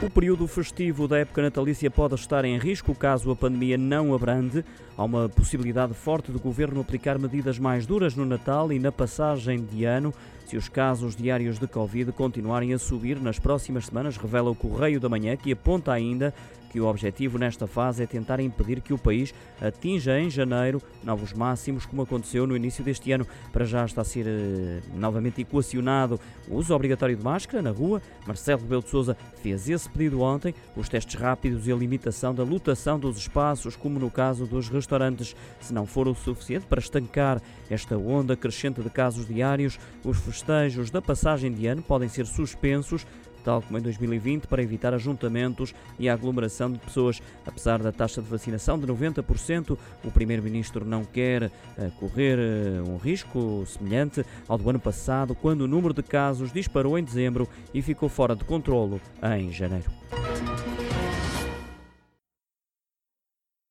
[0.00, 4.64] O período festivo da época natalícia pode estar em risco caso a pandemia não abrande.
[4.96, 9.64] Há uma possibilidade forte do governo aplicar medidas mais duras no Natal e na passagem
[9.64, 10.14] de ano
[10.48, 14.98] se os casos diários de Covid continuarem a subir nas próximas semanas, revela o Correio
[14.98, 16.32] da Manhã, que aponta ainda
[16.70, 21.32] que o objetivo nesta fase é tentar impedir que o país atinja em janeiro novos
[21.32, 23.26] máximos, como aconteceu no início deste ano.
[23.52, 28.00] Para já está a ser eh, novamente equacionado o uso obrigatório de máscara na rua.
[28.26, 30.54] Marcelo Rebelo de Sousa fez esse pedido ontem.
[30.76, 35.34] Os testes rápidos e a limitação da lotação dos espaços, como no caso dos restaurantes,
[35.60, 37.40] se não for o suficiente para estancar
[37.70, 43.06] esta onda crescente de casos diários, os festejos da passagem de ano podem ser suspensos
[43.44, 47.20] tal como em 2020, para evitar ajuntamentos e a aglomeração de pessoas.
[47.46, 51.50] Apesar da taxa de vacinação de 90%, o Primeiro-Ministro não quer uh,
[51.98, 56.98] correr uh, um risco semelhante ao do ano passado, quando o número de casos disparou
[56.98, 59.00] em dezembro e ficou fora de controlo
[59.38, 59.90] em janeiro.